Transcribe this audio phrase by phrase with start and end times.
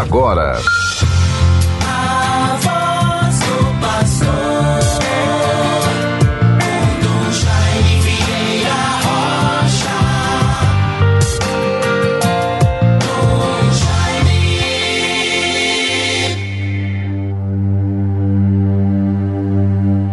[0.00, 0.58] agora.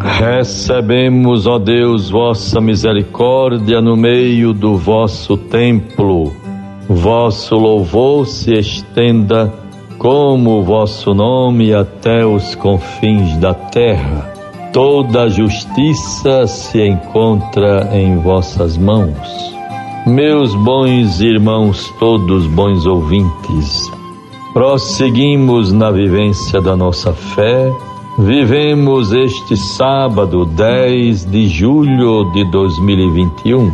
[0.00, 6.32] Recebemos, ó Deus, vossa misericórdia no meio do vosso templo.
[6.88, 9.59] Vosso louvor se estenda
[10.00, 14.32] como o vosso nome até os confins da terra.
[14.72, 19.54] Toda justiça se encontra em vossas mãos.
[20.06, 23.92] Meus bons irmãos, todos bons ouvintes,
[24.54, 27.70] prosseguimos na vivência da nossa fé.
[28.18, 33.70] Vivemos este sábado 10 de julho de 2021.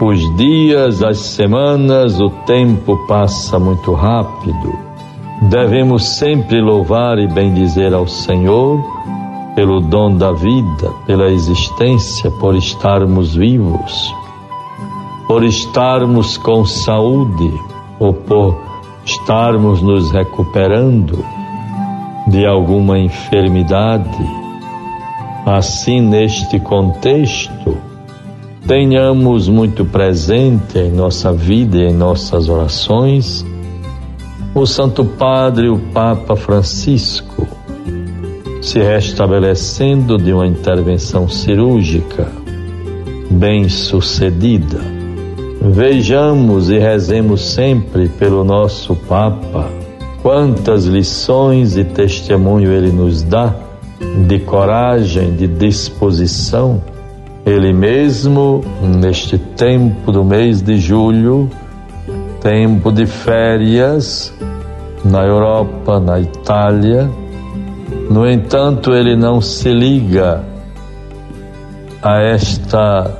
[0.00, 4.85] Os dias, as semanas, o tempo passa muito rápido.
[5.42, 8.82] Devemos sempre louvar e bendizer ao Senhor
[9.54, 14.14] pelo dom da vida, pela existência, por estarmos vivos,
[15.26, 17.52] por estarmos com saúde
[18.00, 18.56] ou por
[19.04, 21.24] estarmos nos recuperando
[22.26, 24.26] de alguma enfermidade.
[25.44, 27.76] Assim, neste contexto,
[28.66, 33.44] tenhamos muito presente em nossa vida e em nossas orações
[34.56, 37.46] o Santo Padre, o Papa Francisco,
[38.60, 42.26] se restabelecendo de uma intervenção cirúrgica
[43.30, 44.80] bem sucedida.
[45.60, 49.70] Vejamos e rezemos sempre pelo nosso Papa
[50.26, 53.54] Quantas lições e testemunho ele nos dá
[54.26, 56.82] de coragem, de disposição.
[57.44, 61.48] Ele mesmo, neste tempo do mês de julho,
[62.40, 64.32] tempo de férias
[65.04, 67.08] na Europa, na Itália,
[68.10, 70.42] no entanto, ele não se liga
[72.02, 73.10] a esta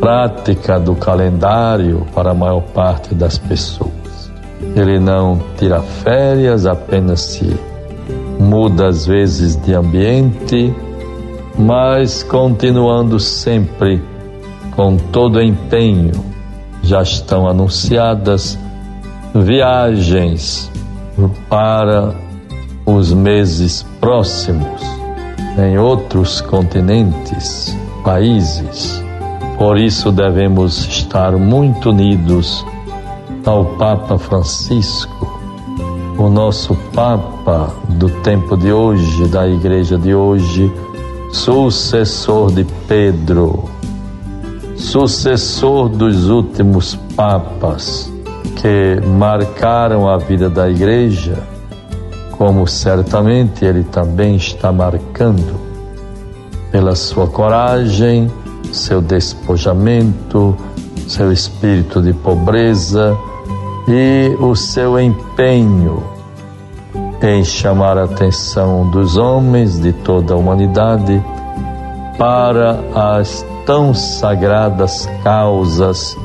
[0.00, 3.92] prática do calendário para a maior parte das pessoas.
[4.74, 7.56] Ele não tira férias, apenas se
[8.38, 10.74] muda às vezes de ambiente,
[11.56, 14.02] mas continuando sempre
[14.74, 16.12] com todo empenho.
[16.82, 18.58] Já estão anunciadas
[19.34, 20.70] viagens
[21.48, 22.14] para
[22.84, 24.82] os meses próximos
[25.58, 29.02] em outros continentes, países.
[29.58, 32.64] Por isso devemos estar muito unidos
[33.46, 35.40] ao Papa Francisco,
[36.18, 40.70] o nosso Papa do tempo de hoje, da igreja de hoje,
[41.32, 43.64] sucessor de Pedro,
[44.76, 48.12] sucessor dos últimos papas
[48.62, 51.36] que marcaram a vida da igreja,
[52.38, 55.60] como certamente ele também está marcando
[56.70, 58.30] pela sua coragem,
[58.72, 60.56] seu despojamento,
[61.08, 63.18] seu espírito de pobreza,
[63.88, 66.04] e o seu empenho
[67.20, 71.20] em chamar a atenção dos homens de toda a humanidade
[72.16, 76.16] para as tão sagradas causas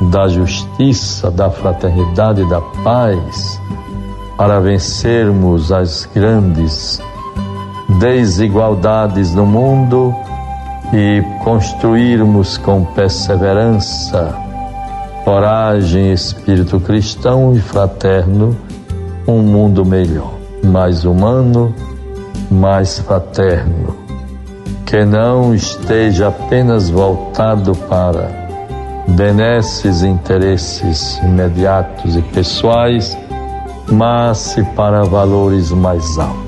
[0.00, 3.60] da justiça, da fraternidade e da paz,
[4.36, 7.00] para vencermos as grandes
[7.98, 10.14] desigualdades no mundo
[10.92, 14.44] e construirmos com perseverança
[15.24, 18.54] coragem, espírito cristão e fraterno,
[19.26, 21.74] um mundo melhor, mais humano,
[22.50, 23.96] mais fraterno,
[24.84, 28.43] que não esteja apenas voltado para
[29.08, 33.16] benesses interesses imediatos e pessoais,
[33.90, 36.44] mas para valores mais altos.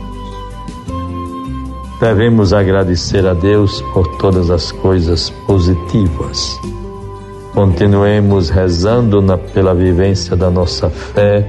[2.00, 6.58] Devemos agradecer a Deus por todas as coisas positivas
[7.56, 11.42] Continuemos rezando na, pela vivência da nossa fé,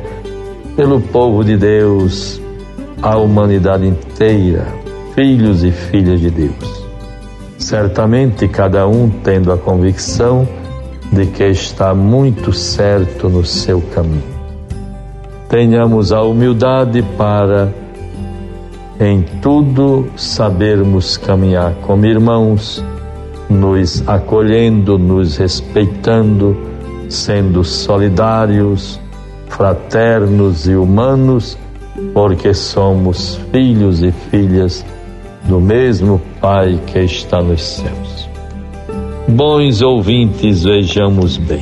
[0.73, 2.41] pelo povo de Deus,
[3.01, 4.65] a humanidade inteira,
[5.13, 6.87] filhos e filhas de Deus.
[7.57, 10.47] Certamente cada um tendo a convicção
[11.11, 14.37] de que está muito certo no seu caminho.
[15.49, 17.73] Tenhamos a humildade para,
[18.99, 22.83] em tudo, sabermos caminhar como irmãos
[23.49, 26.57] nos acolhendo, nos respeitando,
[27.09, 28.99] sendo solidários,
[29.47, 31.57] fraternos e humanos,
[32.13, 34.85] porque somos filhos e filhas
[35.45, 38.26] do mesmo Pai que está nos céus.
[39.27, 41.61] Bons ouvintes, vejamos bem.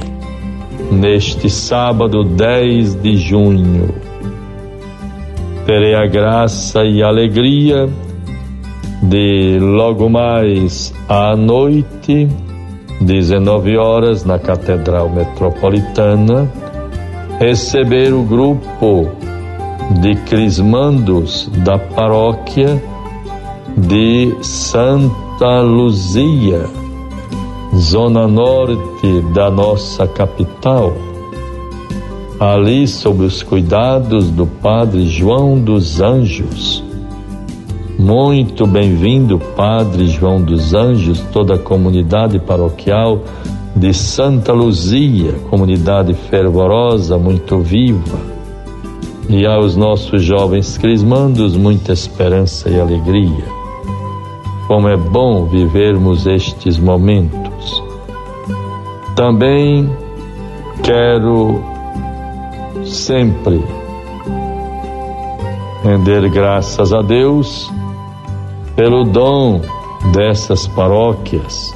[0.92, 3.90] Neste sábado 10 de junho,
[5.66, 7.90] terei a graça e a alegria
[9.02, 12.30] de logo mais à noite,
[13.02, 16.48] 19 horas, na Catedral Metropolitana,
[17.40, 19.10] receber o grupo
[20.02, 22.80] de crismandos da paróquia
[23.76, 26.85] de Santa Luzia,
[27.78, 30.94] zona norte da nossa capital,
[32.40, 36.84] ali sob os cuidados do Padre João dos Anjos.
[38.00, 43.22] Muito bem-vindo, Padre João dos Anjos, toda a comunidade paroquial
[43.76, 48.36] de Santa Luzia, comunidade fervorosa, muito viva.
[49.28, 53.55] E aos nossos jovens crismandos, muita esperança e alegria.
[54.68, 57.84] Como é bom vivermos estes momentos.
[59.16, 59.90] Também
[60.84, 61.62] quero
[62.84, 63.64] sempre
[65.84, 67.72] render graças a Deus
[68.76, 69.62] pelo dom
[70.12, 71.74] dessas paróquias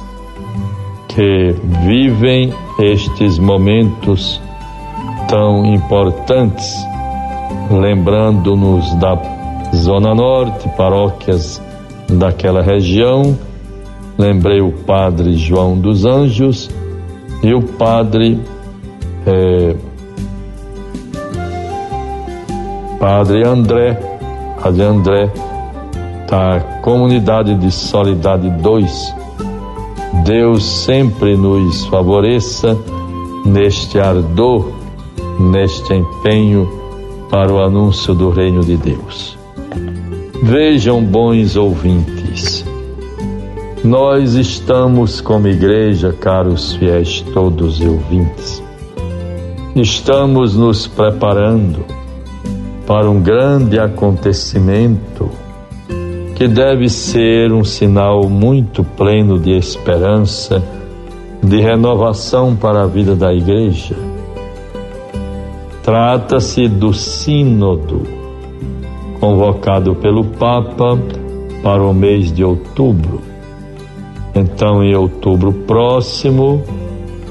[1.08, 1.54] que
[1.84, 4.40] vivem estes momentos
[5.28, 6.74] tão importantes,
[7.70, 9.16] lembrando-nos da
[9.74, 11.62] Zona Norte, paróquias
[12.18, 13.38] daquela região.
[14.18, 16.70] Lembrei o Padre João dos Anjos
[17.42, 18.38] e o Padre
[19.26, 19.74] é,
[22.98, 23.94] Padre André,
[24.62, 25.32] Padre André
[26.28, 29.20] da Comunidade de Solidade 2
[30.24, 32.76] Deus sempre nos favoreça
[33.44, 34.70] neste ardor,
[35.38, 36.68] neste empenho
[37.30, 39.39] para o anúncio do Reino de Deus.
[40.42, 42.64] Vejam, bons ouvintes,
[43.84, 48.62] nós estamos como igreja, caros fiéis todos e ouvintes,
[49.76, 51.84] estamos nos preparando
[52.86, 55.30] para um grande acontecimento
[56.34, 60.64] que deve ser um sinal muito pleno de esperança,
[61.42, 63.94] de renovação para a vida da Igreja.
[65.82, 68.19] Trata-se do Sínodo,
[69.20, 70.98] convocado pelo Papa
[71.62, 73.20] para o mês de outubro.
[74.34, 76.64] Então, em outubro próximo,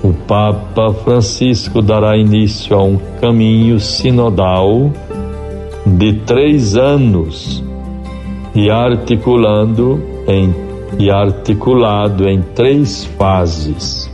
[0.03, 4.91] o Papa Francisco dará início a um caminho sinodal
[5.85, 7.63] de três anos
[8.53, 14.09] e articulando em e articulado em três fases.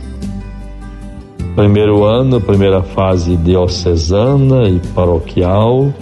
[1.54, 5.92] Primeiro ano, primeira fase diocesana e paroquial,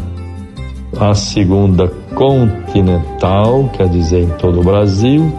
[0.99, 5.33] a segunda continental, quer dizer em todo o Brasil,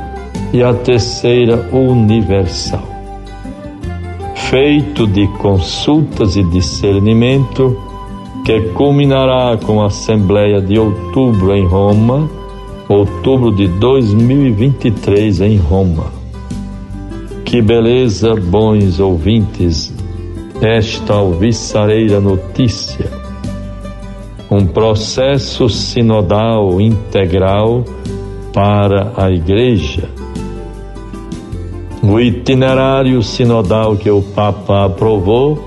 [0.53, 2.83] e a terceira universal.
[4.49, 7.77] Feito de consultas e discernimento,
[8.45, 12.29] que culminará com a Assembleia de Outubro em Roma
[12.87, 16.05] outubro de 2023 em Roma.
[17.43, 19.93] Que beleza, bons ouvintes,
[20.61, 23.24] esta alvissareira notícia.
[24.55, 27.83] Um processo sinodal integral
[28.53, 30.09] para a Igreja.
[32.01, 35.59] O itinerário sinodal que o Papa aprovou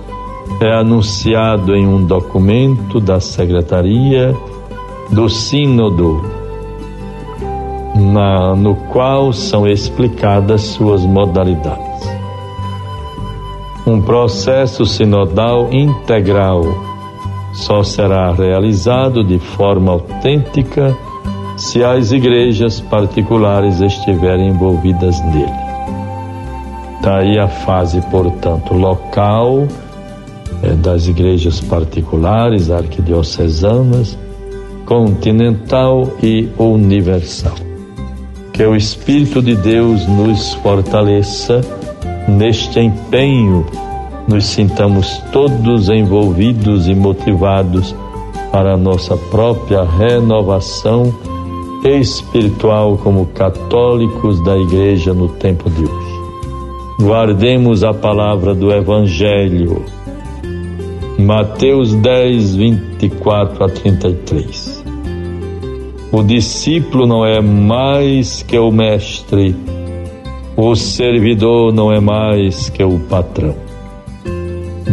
[0.63, 4.35] é anunciado em um documento da Secretaria
[5.11, 6.23] do Sínodo
[7.95, 12.09] na, no qual são explicadas suas modalidades.
[13.87, 16.88] Um processo sinodal integral
[17.65, 20.97] só será realizado de forma autêntica
[21.57, 25.69] se as igrejas particulares estiverem envolvidas nele.
[27.03, 29.67] Daí a fase, portanto, local
[30.63, 34.17] é, das igrejas particulares, arquidiocesanas,
[34.87, 37.55] continental e universal.
[38.53, 41.61] Que o Espírito de Deus nos fortaleça
[42.29, 43.67] neste empenho,
[44.29, 47.97] nos sintamos todos envolvidos e motivados
[48.53, 51.15] para a nossa própria renovação
[51.85, 56.19] espiritual como católicos da Igreja no tempo de hoje.
[57.01, 59.83] Guardemos a palavra do Evangelho.
[61.19, 64.85] Mateus 10, 24 a 33.
[66.13, 69.55] O discípulo não é mais que o mestre,
[70.57, 73.68] o servidor não é mais que o patrão.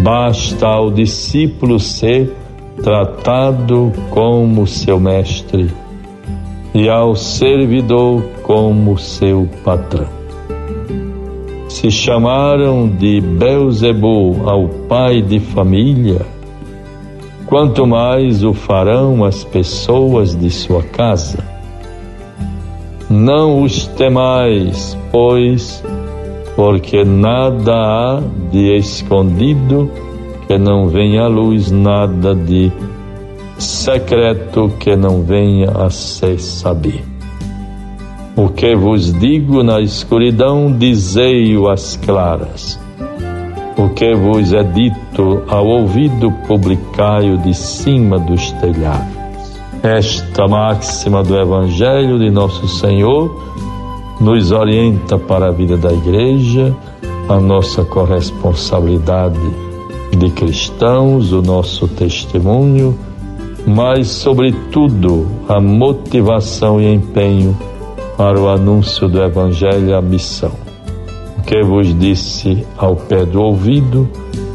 [0.05, 2.31] Basta ao discípulo ser
[2.83, 5.71] tratado como seu mestre
[6.75, 10.07] e ao servidor como seu patrão.
[11.67, 16.21] Se chamaram de Beuzebu ao pai de família,
[17.47, 21.43] quanto mais o farão as pessoas de sua casa.
[23.09, 25.83] Não os temais, pois,
[26.55, 28.21] porque nada há
[28.51, 29.91] de escondido
[30.47, 32.71] que não venha à luz, nada de
[33.57, 37.03] secreto que não venha a se saber.
[38.35, 42.79] O que vos digo na escuridão, dizei-o às claras.
[43.77, 49.15] O que vos é dito ao ouvido, publicai-o de cima dos telhados.
[49.83, 53.45] Esta máxima do Evangelho de Nosso Senhor
[54.19, 56.75] nos orienta para a vida da Igreja,
[57.27, 59.39] a nossa corresponsabilidade
[60.17, 62.97] de cristãos, o nosso testemunho,
[63.65, 67.57] mas, sobretudo, a motivação e empenho
[68.15, 70.51] para o anúncio do Evangelho e a missão.
[71.37, 74.07] O que vos disse ao pé do ouvido,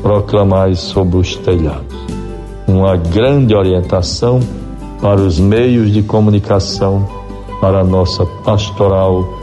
[0.02, 1.96] proclamai sobre os telhados.
[2.66, 4.40] Uma grande orientação
[5.00, 7.06] para os meios de comunicação,
[7.60, 9.40] para a nossa pastoral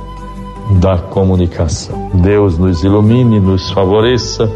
[0.71, 2.09] da comunicação.
[2.13, 4.51] Deus nos ilumine, nos favoreça,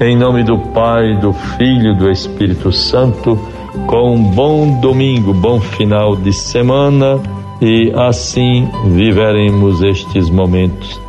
[0.00, 3.38] em nome do Pai, do Filho do Espírito Santo,
[3.86, 7.20] com um bom domingo, bom final de semana
[7.60, 11.00] e assim viveremos estes momentos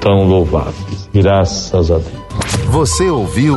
[0.00, 1.08] tão louváveis.
[1.12, 2.26] Graças a Deus.
[2.66, 3.56] Você ouviu